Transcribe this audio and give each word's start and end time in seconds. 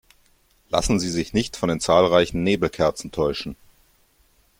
Lassen 0.69 0.99
Sie 0.99 1.11
sich 1.11 1.31
nicht 1.33 1.55
von 1.55 1.69
den 1.69 1.79
zahlreichen 1.79 2.41
Nebelkerzen 2.41 3.11
täuschen! 3.11 3.55